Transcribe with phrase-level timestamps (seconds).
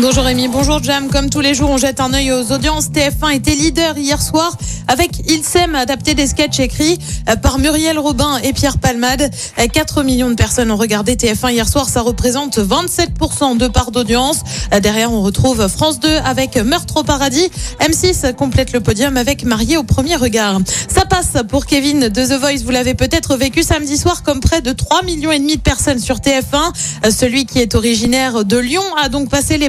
[0.00, 1.08] Bonjour Rémi, bonjour Jam.
[1.08, 2.86] Comme tous les jours, on jette un œil aux audiences.
[2.90, 6.98] TF1 était leader hier soir avec Il s'aime adapté des sketchs écrits
[7.28, 9.28] euh, par Muriel Robin et Pierre Palmade.
[9.56, 11.88] 4 millions de personnes ont regardé TF1 hier soir.
[11.88, 14.42] Ça représente 27% de part d'audience.
[14.72, 17.50] Euh, Derrière, on retrouve France 2 avec Meurtre au paradis.
[17.80, 20.60] M6 complète le podium avec Marié au premier regard.
[20.88, 22.62] Ça passe pour Kevin de The Voice.
[22.64, 25.98] Vous l'avez peut-être vécu samedi soir comme près de 3 millions et demi de personnes
[25.98, 26.72] sur TF1.
[27.04, 29.68] Euh, Celui qui est originaire de Lyon a donc passé les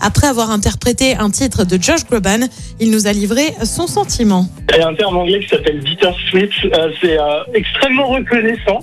[0.00, 2.46] Après avoir interprété un titre de Josh Groban,
[2.80, 4.46] il nous a livré son sentiment.
[4.72, 6.50] Il y a un terme anglais qui s'appelle bittersweet.
[6.64, 8.80] Euh, c'est euh, extrêmement reconnaissant.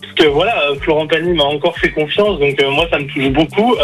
[0.00, 3.06] Parce que voilà, euh, Florent Pagny m'a encore fait confiance, donc euh, moi ça me
[3.06, 3.74] touche beaucoup.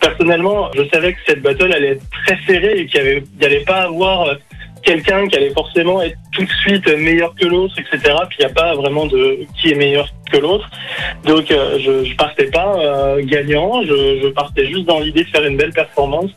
[0.00, 3.82] Personnellement, je savais que cette battle allait être très serrée et qu'il n'y allait pas
[3.82, 4.36] avoir
[4.84, 8.14] quelqu'un qui allait forcément être tout de suite meilleur que l'autre, etc.
[8.28, 10.68] Puis il n'y a pas vraiment de qui est meilleur que l'autre.
[11.24, 15.28] Donc euh, je, je partais pas euh, gagnant, je, je partais juste dans l'idée de
[15.28, 16.30] faire une belle performance.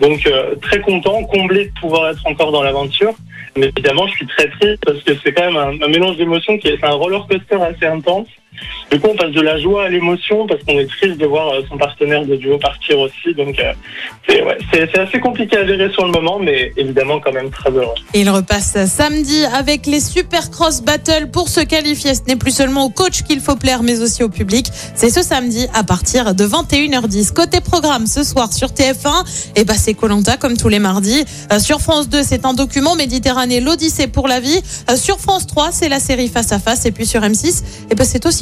[0.00, 3.14] Donc euh, très content, comblé de pouvoir être encore dans l'aventure.
[3.56, 6.58] Mais évidemment, je suis très triste parce que c'est quand même un, un mélange d'émotions
[6.58, 8.28] qui est, c'est un roller coaster assez intense.
[8.90, 11.48] Du coup, on passe de la joie à l'émotion parce qu'on est triste de voir
[11.48, 13.34] euh, son partenaire de duo partir aussi.
[13.34, 13.72] Donc, euh,
[14.28, 17.94] c'est ouais, assez compliqué à gérer sur le moment, mais évidemment quand même très heureux.
[18.14, 22.14] Il repasse samedi avec les Super Cross Battle pour se qualifier.
[22.14, 24.66] Ce n'est plus seulement au coach qu'il faut plaire, mais aussi au public.
[24.94, 27.32] C'est ce samedi à partir de 21h10.
[27.32, 31.24] Côté programme, ce soir sur TF1, et bah c'est Colanta comme tous les mardis.
[31.52, 34.60] Euh, sur France 2, c'est un document Méditerranée, l'Odyssée pour la vie.
[34.90, 36.84] Euh, sur France 3, c'est la série Face à Face.
[36.86, 38.41] Et puis sur M6, et bah c'est aussi